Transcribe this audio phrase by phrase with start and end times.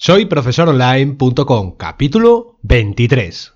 [0.00, 3.54] Soy profesoronline.com, capítulo 23.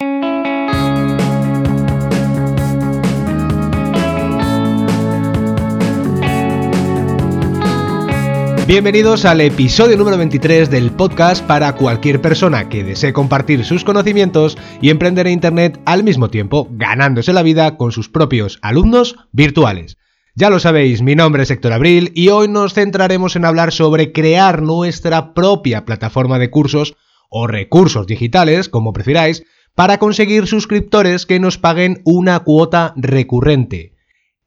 [8.66, 14.58] Bienvenidos al episodio número 23 del podcast para cualquier persona que desee compartir sus conocimientos
[14.80, 19.96] y emprender en Internet al mismo tiempo, ganándose la vida con sus propios alumnos virtuales.
[20.34, 24.12] Ya lo sabéis, mi nombre es Héctor Abril y hoy nos centraremos en hablar sobre
[24.12, 26.96] crear nuestra propia plataforma de cursos
[27.28, 33.94] o recursos digitales, como prefiráis, para conseguir suscriptores que nos paguen una cuota recurrente.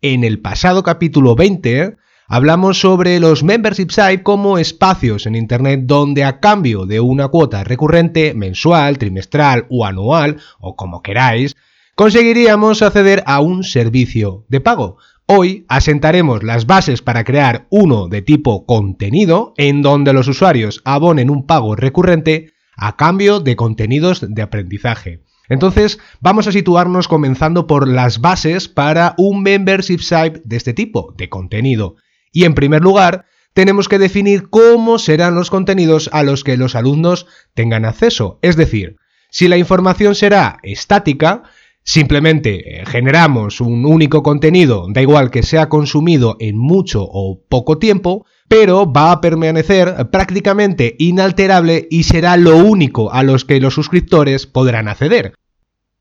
[0.01, 6.23] En el pasado capítulo 20 hablamos sobre los membership sites como espacios en Internet donde
[6.23, 11.55] a cambio de una cuota recurrente mensual, trimestral o anual, o como queráis,
[11.93, 14.97] conseguiríamos acceder a un servicio de pago.
[15.27, 21.31] Hoy asentaremos las bases para crear uno de tipo contenido en donde los usuarios abonen
[21.31, 25.23] un pago recurrente a cambio de contenidos de aprendizaje.
[25.49, 31.15] Entonces, vamos a situarnos comenzando por las bases para un membership site de este tipo,
[31.17, 31.95] de contenido.
[32.31, 36.75] Y en primer lugar, tenemos que definir cómo serán los contenidos a los que los
[36.75, 38.37] alumnos tengan acceso.
[38.43, 38.97] Es decir,
[39.31, 41.43] si la información será estática,
[41.85, 47.77] simplemente eh, generamos un único contenido, da igual que sea consumido en mucho o poco
[47.77, 53.73] tiempo, pero va a permanecer prácticamente inalterable y será lo único a los que los
[53.73, 55.33] suscriptores podrán acceder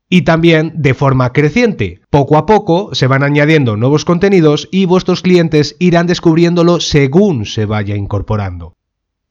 [0.09, 2.01] y también de forma creciente.
[2.09, 7.65] Poco a poco se van añadiendo nuevos contenidos y vuestros clientes irán descubriéndolo según se
[7.65, 8.75] vaya incorporando.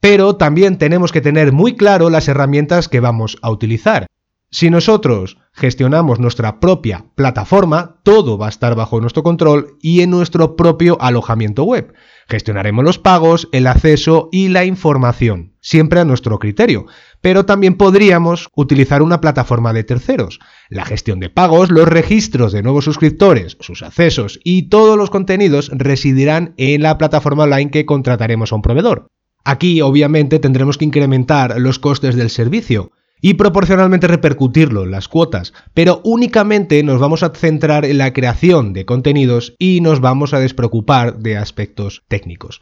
[0.00, 4.06] Pero también tenemos que tener muy claro las herramientas que vamos a utilizar.
[4.54, 10.10] Si nosotros gestionamos nuestra propia plataforma, todo va a estar bajo nuestro control y en
[10.10, 11.92] nuestro propio alojamiento web.
[12.28, 16.86] Gestionaremos los pagos, el acceso y la información, siempre a nuestro criterio.
[17.20, 20.38] Pero también podríamos utilizar una plataforma de terceros.
[20.68, 25.68] La gestión de pagos, los registros de nuevos suscriptores, sus accesos y todos los contenidos
[25.72, 29.08] residirán en la plataforma online que contrataremos a un proveedor.
[29.44, 32.92] Aquí obviamente tendremos que incrementar los costes del servicio
[33.24, 38.84] y proporcionalmente repercutirlo las cuotas, pero únicamente nos vamos a centrar en la creación de
[38.84, 42.60] contenidos y nos vamos a despreocupar de aspectos técnicos.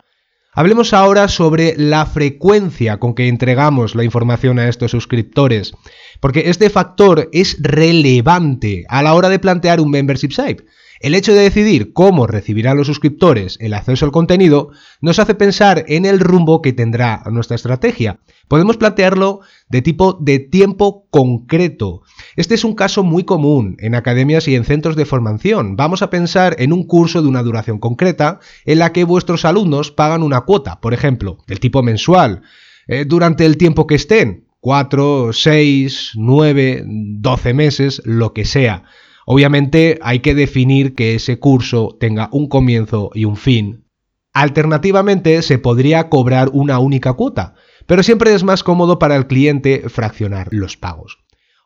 [0.55, 5.73] Hablemos ahora sobre la frecuencia con que entregamos la información a estos suscriptores,
[6.21, 10.65] porque este factor es relevante a la hora de plantear un membership site.
[11.03, 14.71] El hecho de decidir cómo recibirán los suscriptores el acceso al contenido
[15.01, 18.21] nos hace pensar en el rumbo que tendrá nuestra estrategia.
[18.47, 22.03] Podemos plantearlo de tipo de tiempo concreto.
[22.37, 25.75] Este es un caso muy común en academias y en centros de formación.
[25.75, 29.91] Vamos a pensar en un curso de una duración concreta en la que vuestros alumnos
[29.91, 32.43] pagan una cuota, por ejemplo, del tipo mensual,
[32.87, 38.85] eh, durante el tiempo que estén, 4, 6, 9, 12 meses, lo que sea.
[39.27, 43.85] Obviamente hay que definir que ese curso tenga un comienzo y un fin.
[44.33, 47.55] Alternativamente se podría cobrar una única cuota,
[47.87, 51.19] pero siempre es más cómodo para el cliente fraccionar los pagos.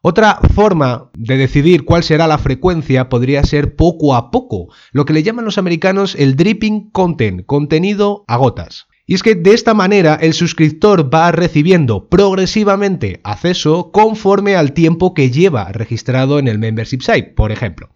[0.02, 5.12] Otra forma de decidir cuál será la frecuencia podría ser poco a poco, lo que
[5.12, 8.86] le llaman los americanos el dripping content, contenido a gotas.
[9.06, 15.14] Y es que de esta manera el suscriptor va recibiendo progresivamente acceso conforme al tiempo
[15.14, 17.90] que lleva registrado en el membership site, por ejemplo.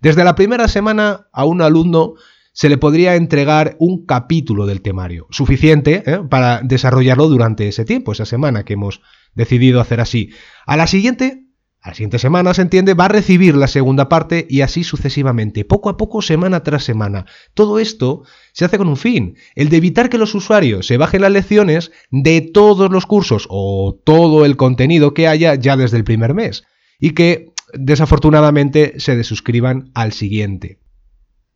[0.00, 2.14] Desde la primera semana a un alumno
[2.52, 6.20] se le podría entregar un capítulo del temario, suficiente ¿eh?
[6.28, 9.00] para desarrollarlo durante ese tiempo, esa semana que hemos
[9.34, 10.30] decidido hacer así.
[10.66, 11.41] A la siguiente
[11.82, 15.64] a la siguiente semana, se entiende, va a recibir la segunda parte y así sucesivamente,
[15.64, 17.26] poco a poco, semana tras semana.
[17.54, 18.22] Todo esto
[18.52, 21.90] se hace con un fin, el de evitar que los usuarios se bajen las lecciones
[22.12, 26.62] de todos los cursos o todo el contenido que haya ya desde el primer mes
[27.00, 30.78] y que desafortunadamente se desuscriban al siguiente.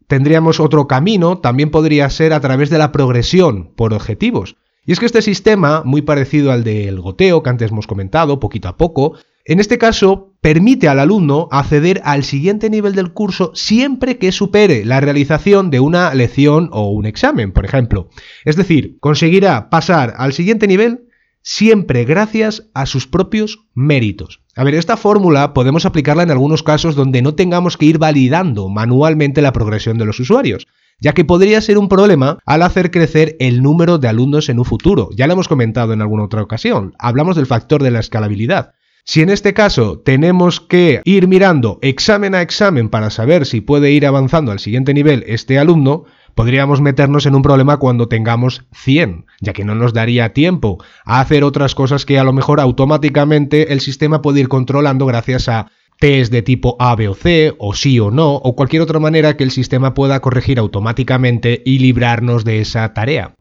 [0.09, 4.57] Tendríamos otro camino, también podría ser a través de la progresión por objetivos.
[4.85, 8.69] Y es que este sistema, muy parecido al del goteo que antes hemos comentado, poquito
[8.69, 9.17] a poco,
[9.49, 14.85] en este caso, permite al alumno acceder al siguiente nivel del curso siempre que supere
[14.85, 18.09] la realización de una lección o un examen, por ejemplo.
[18.45, 21.07] Es decir, conseguirá pasar al siguiente nivel
[21.43, 24.41] siempre gracias a sus propios méritos.
[24.57, 28.69] A ver, esta fórmula podemos aplicarla en algunos casos donde no tengamos que ir validando
[28.69, 30.67] manualmente la progresión de los usuarios,
[30.99, 34.65] ya que podría ser un problema al hacer crecer el número de alumnos en un
[34.65, 35.09] futuro.
[35.15, 36.95] Ya lo hemos comentado en alguna otra ocasión.
[36.99, 38.75] Hablamos del factor de la escalabilidad.
[39.09, 43.93] Si en este caso tenemos que ir mirando examen a examen para saber si puede
[43.93, 49.27] ir avanzando al siguiente nivel este alumno, podríamos meternos en un problema cuando tengamos 100,
[49.41, 53.73] ya que no nos daría tiempo a hacer otras cosas que a lo mejor automáticamente
[53.73, 55.71] el sistema puede ir controlando gracias a
[56.01, 59.37] test de tipo A, B o C, o sí o no, o cualquier otra manera
[59.37, 63.37] que el sistema pueda corregir automáticamente y librarnos de esa tarea.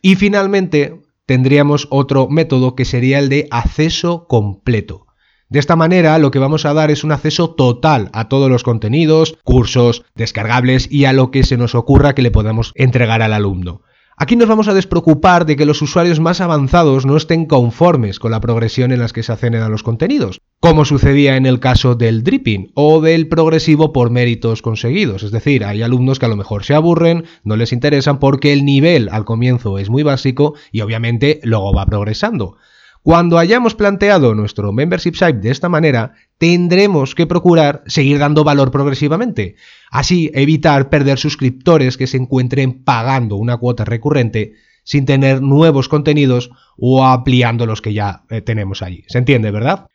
[0.00, 5.08] Y finalmente, tendríamos otro método que sería el de acceso completo.
[5.50, 8.62] De esta manera lo que vamos a dar es un acceso total a todos los
[8.62, 13.32] contenidos, cursos, descargables y a lo que se nos ocurra que le podamos entregar al
[13.32, 13.82] alumno.
[14.16, 18.30] Aquí nos vamos a despreocupar de que los usuarios más avanzados no estén conformes con
[18.30, 21.96] la progresión en las que se acceden a los contenidos, como sucedía en el caso
[21.96, 25.24] del dripping o del progresivo por méritos conseguidos.
[25.24, 28.64] Es decir, hay alumnos que a lo mejor se aburren, no les interesan porque el
[28.64, 32.56] nivel al comienzo es muy básico y obviamente luego va progresando.
[33.02, 38.70] Cuando hayamos planteado nuestro membership site de esta manera, tendremos que procurar seguir dando valor
[38.70, 39.56] progresivamente.
[39.90, 44.52] Así evitar perder suscriptores que se encuentren pagando una cuota recurrente
[44.84, 49.04] sin tener nuevos contenidos o ampliando los que ya eh, tenemos ahí.
[49.08, 49.86] ¿Se entiende, verdad?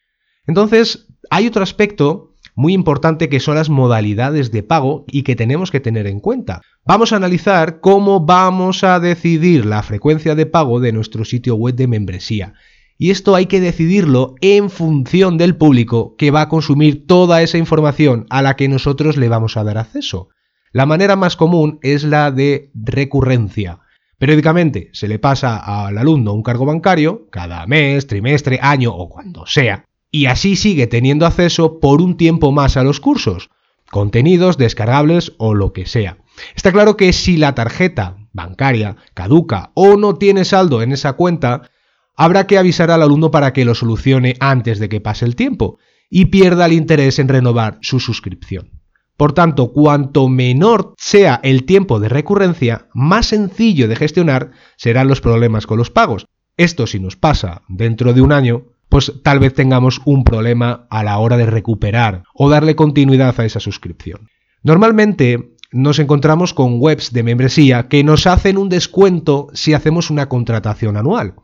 [0.47, 5.69] Entonces, hay otro aspecto muy importante que son las modalidades de pago y que tenemos
[5.69, 6.61] que tener en cuenta.
[6.85, 11.75] Vamos a analizar cómo vamos a decidir la frecuencia de pago de nuestro sitio web
[11.75, 12.53] de membresía
[12.97, 17.57] y esto hay que decidirlo en función del público que va a consumir toda esa
[17.57, 20.29] información a la que nosotros le vamos a dar acceso.
[20.71, 23.79] La manera más común es la de recurrencia.
[24.17, 29.45] Periódicamente se le pasa al alumno un cargo bancario, cada mes, trimestre, año o cuando
[29.45, 33.49] sea, y así sigue teniendo acceso por un tiempo más a los cursos,
[33.91, 36.17] contenidos descargables o lo que sea.
[36.55, 41.69] Está claro que si la tarjeta bancaria caduca o no tiene saldo en esa cuenta,
[42.15, 45.77] habrá que avisar al alumno para que lo solucione antes de que pase el tiempo
[46.09, 48.71] y pierda el interés en renovar su suscripción.
[49.17, 55.21] Por tanto, cuanto menor sea el tiempo de recurrencia, más sencillo de gestionar serán los
[55.21, 56.27] problemas con los pagos.
[56.57, 61.03] Esto si nos pasa dentro de un año, pues tal vez tengamos un problema a
[61.03, 64.29] la hora de recuperar o darle continuidad a esa suscripción.
[64.63, 70.29] Normalmente nos encontramos con webs de membresía que nos hacen un descuento si hacemos una
[70.29, 71.35] contratación anual.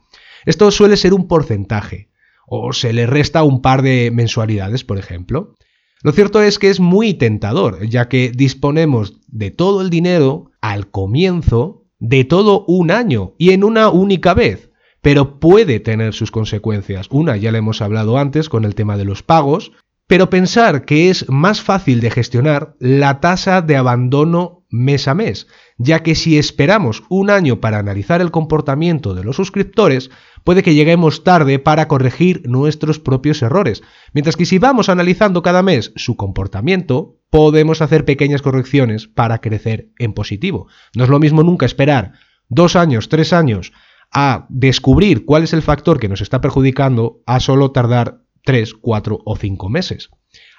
[0.45, 2.09] Esto suele ser un porcentaje,
[2.47, 5.55] o se le resta un par de mensualidades, por ejemplo.
[6.03, 10.89] Lo cierto es que es muy tentador, ya que disponemos de todo el dinero al
[10.89, 14.71] comienzo de todo un año y en una única vez,
[15.01, 17.07] pero puede tener sus consecuencias.
[17.11, 19.71] Una ya le hemos hablado antes con el tema de los pagos,
[20.07, 25.47] pero pensar que es más fácil de gestionar la tasa de abandono mes a mes,
[25.77, 30.09] ya que si esperamos un año para analizar el comportamiento de los suscriptores,
[30.43, 33.83] puede que lleguemos tarde para corregir nuestros propios errores,
[34.13, 39.89] mientras que si vamos analizando cada mes su comportamiento, podemos hacer pequeñas correcciones para crecer
[39.99, 40.67] en positivo.
[40.95, 42.13] No es lo mismo nunca esperar
[42.49, 43.71] dos años, tres años
[44.11, 49.19] a descubrir cuál es el factor que nos está perjudicando a solo tardar tres, cuatro
[49.25, 50.09] o cinco meses.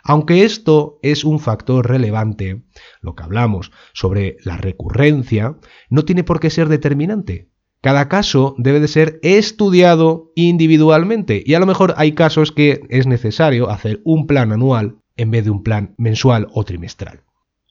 [0.03, 2.65] Aunque esto es un factor relevante,
[3.01, 5.57] lo que hablamos sobre la recurrencia,
[5.91, 7.51] no tiene por qué ser determinante.
[7.81, 13.07] Cada caso debe de ser estudiado individualmente y a lo mejor hay casos que es
[13.07, 17.23] necesario hacer un plan anual en vez de un plan mensual o trimestral.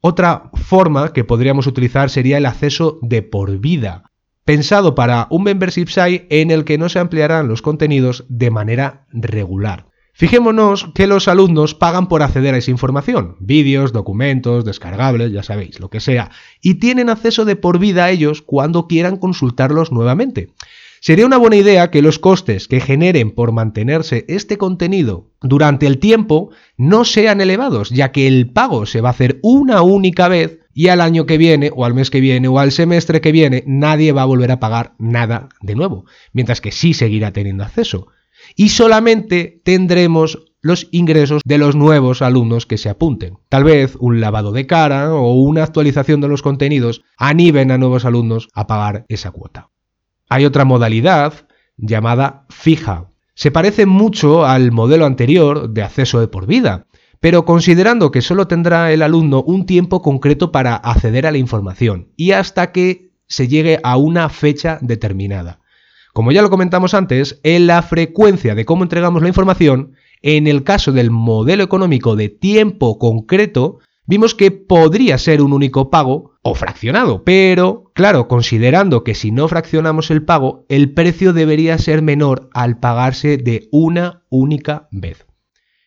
[0.02, 4.12] Otra forma que podríamos utilizar sería el acceso de por vida,
[4.44, 9.06] pensado para un membership site en el que no se ampliarán los contenidos de manera
[9.12, 9.91] regular.
[10.22, 15.80] Fijémonos que los alumnos pagan por acceder a esa información, vídeos, documentos, descargables, ya sabéis,
[15.80, 16.30] lo que sea,
[16.62, 20.50] y tienen acceso de por vida a ellos cuando quieran consultarlos nuevamente.
[21.00, 25.98] Sería una buena idea que los costes que generen por mantenerse este contenido durante el
[25.98, 30.60] tiempo no sean elevados, ya que el pago se va a hacer una única vez
[30.72, 33.64] y al año que viene, o al mes que viene, o al semestre que viene,
[33.66, 38.10] nadie va a volver a pagar nada de nuevo, mientras que sí seguirá teniendo acceso
[38.56, 43.38] y solamente tendremos los ingresos de los nuevos alumnos que se apunten.
[43.50, 48.06] Tal vez un lavado de cara o una actualización de los contenidos animen a nuevos
[48.06, 49.70] alumnos a pagar esa cuota.
[50.30, 51.34] Hay otra modalidad
[51.78, 53.10] llamada fija.
[53.34, 56.86] Se parece mucho al modelo anterior de acceso de por vida,
[57.20, 62.10] pero considerando que solo tendrá el alumno un tiempo concreto para acceder a la información
[62.18, 65.61] y hasta que se llegue a una fecha determinada.
[66.14, 70.64] Como ya lo comentamos antes, en la frecuencia de cómo entregamos la información, en el
[70.64, 76.54] caso del modelo económico de tiempo concreto, vimos que podría ser un único pago o
[76.54, 82.50] fraccionado, pero claro, considerando que si no fraccionamos el pago, el precio debería ser menor
[82.54, 85.26] al pagarse de una única vez.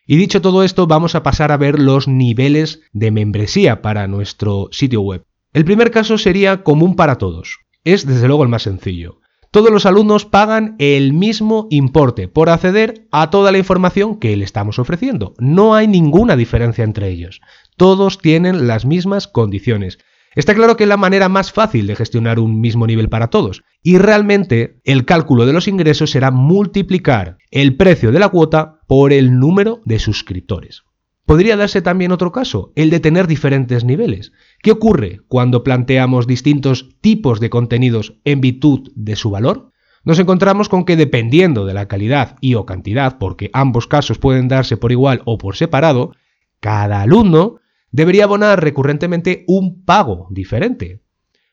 [0.07, 4.69] Y dicho todo esto, vamos a pasar a ver los niveles de membresía para nuestro
[4.71, 5.25] sitio web.
[5.53, 7.61] El primer caso sería común para todos.
[7.85, 9.21] Es desde luego el más sencillo.
[9.55, 14.45] Todos los alumnos pagan el mismo importe por acceder a toda la información que le
[14.45, 15.35] estamos ofreciendo.
[15.39, 17.41] No hay ninguna diferencia entre ellos.
[17.77, 19.99] Todos tienen las mismas condiciones.
[20.35, 23.63] Está claro que es la manera más fácil de gestionar un mismo nivel para todos.
[23.81, 29.13] Y realmente el cálculo de los ingresos será multiplicar el precio de la cuota por
[29.13, 30.83] el número de suscriptores.
[31.27, 34.33] Podría darse también otro caso, el de tener diferentes niveles.
[34.63, 39.73] ¿Qué ocurre cuando planteamos distintos tipos de contenidos en virtud de su valor?
[40.05, 44.49] Nos encontramos con que dependiendo de la calidad y o cantidad, porque ambos casos pueden
[44.49, 46.13] darse por igual o por separado,
[46.61, 47.57] cada alumno
[47.91, 51.03] debería abonar recurrentemente un pago diferente.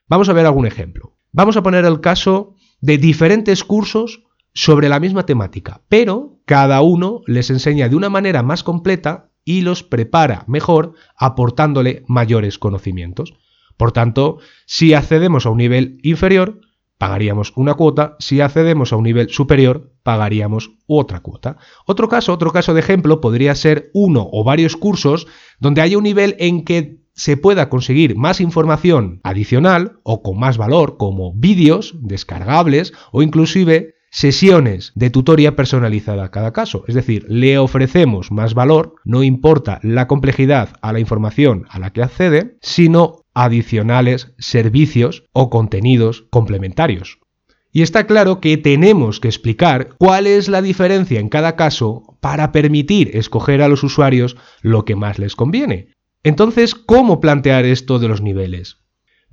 [0.08, 1.16] Vamos a ver algún ejemplo.
[1.32, 4.24] Vamos a poner el caso de diferentes cursos
[4.54, 9.62] sobre la misma temática, pero cada uno les enseña de una manera más completa y
[9.62, 13.34] los prepara mejor aportándole mayores conocimientos.
[13.78, 16.62] Por tanto, si accedemos a un nivel inferior,
[16.98, 21.58] pagaríamos una cuota, si accedemos a un nivel superior, pagaríamos otra cuota.
[21.88, 25.26] Otro caso, otro caso de ejemplo podría ser uno o varios cursos
[25.60, 30.58] donde haya un nivel en que se pueda conseguir más información adicional o con más
[30.58, 36.84] valor, como vídeos descargables o inclusive sesiones de tutoría personalizada a cada caso.
[36.88, 41.91] Es decir, le ofrecemos más valor, no importa la complejidad a la información a la
[41.91, 47.20] que accede, sino adicionales servicios o contenidos complementarios.
[47.72, 52.51] Y está claro que tenemos que explicar cuál es la diferencia en cada caso para
[52.51, 55.94] permitir escoger a los usuarios lo que más les conviene.
[56.24, 58.81] Entonces, ¿cómo plantear esto de los niveles?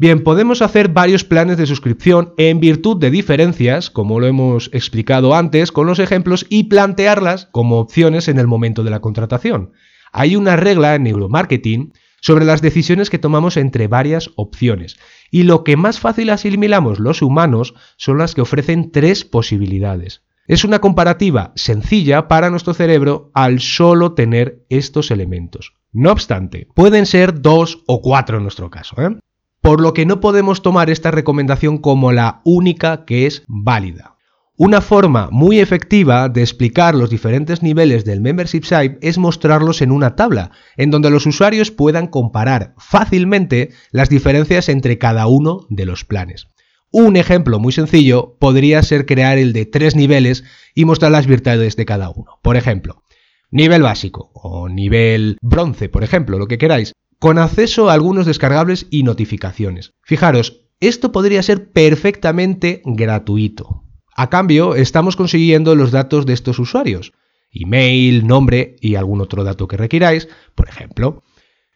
[0.00, 5.34] Bien, podemos hacer varios planes de suscripción en virtud de diferencias, como lo hemos explicado
[5.34, 9.72] antes con los ejemplos, y plantearlas como opciones en el momento de la contratación.
[10.12, 15.00] Hay una regla en neuromarketing sobre las decisiones que tomamos entre varias opciones,
[15.32, 20.22] y lo que más fácil asimilamos los humanos son las que ofrecen tres posibilidades.
[20.46, 25.74] Es una comparativa sencilla para nuestro cerebro al solo tener estos elementos.
[25.90, 28.94] No obstante, pueden ser dos o cuatro en nuestro caso.
[29.02, 29.18] ¿eh?
[29.60, 34.14] Por lo que no podemos tomar esta recomendación como la única que es válida.
[34.60, 39.92] Una forma muy efectiva de explicar los diferentes niveles del membership site es mostrarlos en
[39.92, 45.86] una tabla, en donde los usuarios puedan comparar fácilmente las diferencias entre cada uno de
[45.86, 46.48] los planes.
[46.90, 50.42] Un ejemplo muy sencillo podría ser crear el de tres niveles
[50.74, 52.40] y mostrar las virtudes de cada uno.
[52.42, 53.04] Por ejemplo,
[53.52, 58.86] nivel básico o nivel bronce, por ejemplo, lo que queráis con acceso a algunos descargables
[58.90, 59.94] y notificaciones.
[60.02, 63.84] Fijaros, esto podría ser perfectamente gratuito.
[64.14, 67.12] A cambio, estamos consiguiendo los datos de estos usuarios,
[67.52, 71.22] email, nombre y algún otro dato que requiráis, por ejemplo.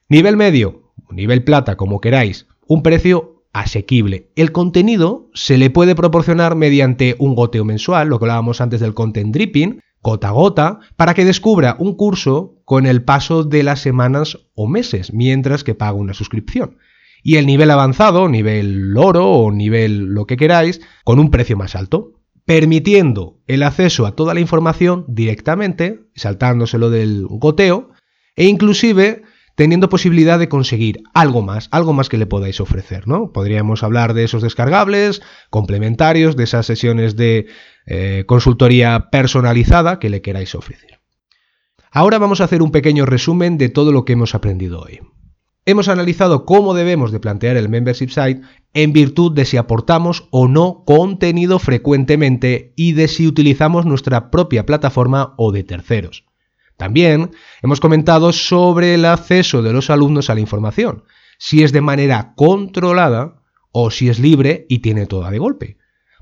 [0.08, 4.30] Nivel medio, nivel plata, como queráis, un precio asequible.
[4.36, 8.94] El contenido se le puede proporcionar mediante un goteo mensual, lo que hablábamos antes del
[8.94, 13.80] content dripping, gota a gota, para que descubra un curso con el paso de las
[13.80, 16.78] semanas o meses, mientras que paga una suscripción.
[17.22, 21.76] Y el nivel avanzado, nivel oro o nivel lo que queráis, con un precio más
[21.76, 27.90] alto, permitiendo el acceso a toda la información directamente, saltándoselo del goteo,
[28.34, 29.22] e inclusive
[29.54, 33.32] teniendo posibilidad de conseguir algo más, algo más que le podáis ofrecer, ¿no?
[33.32, 37.46] Podríamos hablar de esos descargables complementarios, de esas sesiones de
[37.86, 41.00] eh, consultoría personalizada que le queráis ofrecer.
[41.90, 45.00] Ahora vamos a hacer un pequeño resumen de todo lo que hemos aprendido hoy.
[45.64, 48.40] Hemos analizado cómo debemos de plantear el membership site
[48.74, 54.66] en virtud de si aportamos o no contenido frecuentemente y de si utilizamos nuestra propia
[54.66, 56.24] plataforma o de terceros.
[56.82, 57.30] También
[57.62, 61.04] hemos comentado sobre el acceso de los alumnos a la información,
[61.38, 65.76] si es de manera controlada o si es libre y tiene toda de golpe.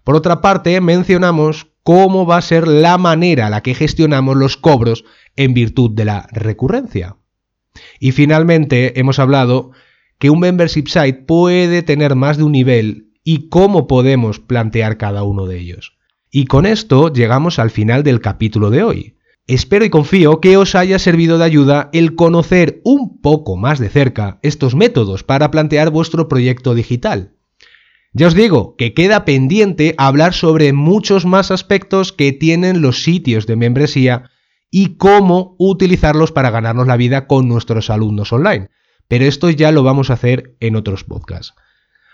[0.05, 4.59] Por otra parte, mencionamos cómo va a ser la manera a la que gestionamos los
[4.59, 7.17] cobros en virtud de la recurrencia.
[7.99, 9.71] Y finalmente hemos hablado
[10.19, 15.23] que un membership site puede tener más de un nivel y cómo podemos plantear cada
[15.23, 15.97] uno de ellos.
[16.31, 19.17] Y con esto llegamos al final del capítulo de hoy.
[19.53, 23.89] Espero y confío que os haya servido de ayuda el conocer un poco más de
[23.89, 27.33] cerca estos métodos para plantear vuestro proyecto digital.
[28.13, 33.49] Ya os digo que queda pendiente hablar sobre muchos más aspectos que tienen los sitios
[33.49, 34.31] de membresía
[34.71, 38.69] y cómo utilizarlos para ganarnos la vida con nuestros alumnos online.
[39.09, 41.55] Pero esto ya lo vamos a hacer en otros podcasts.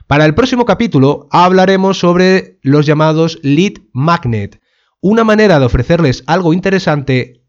[0.07, 4.59] Para el próximo capítulo hablaremos sobre los llamados lead magnet,
[5.01, 7.45] una manera de ofrecerles algo interesante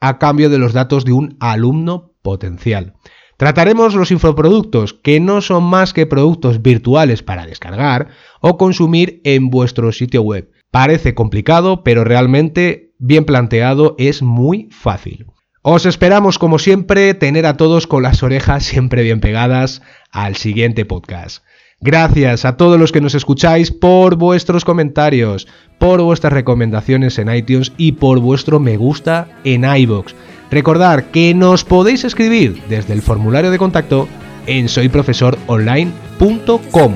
[0.00, 2.94] a cambio de los datos de un alumno potencial.
[3.36, 8.08] Trataremos los infoproductos, que no son más que productos virtuales para descargar
[8.40, 10.50] o consumir en vuestro sitio web.
[10.70, 15.26] Parece complicado, pero realmente bien planteado es muy fácil.
[15.62, 20.84] Os esperamos como siempre tener a todos con las orejas siempre bien pegadas al siguiente
[20.84, 21.44] podcast.
[21.82, 25.48] Gracias a todos los que nos escucháis por vuestros comentarios,
[25.78, 30.14] por vuestras recomendaciones en iTunes y por vuestro me gusta en iBox.
[30.50, 34.06] Recordad que nos podéis escribir desde el formulario de contacto
[34.46, 36.94] en soyprofesoronline.com.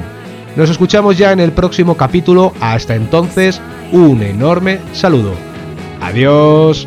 [0.57, 2.53] Nos escuchamos ya en el próximo capítulo.
[2.61, 3.61] Hasta entonces,
[3.93, 5.33] un enorme saludo.
[6.01, 6.87] Adiós.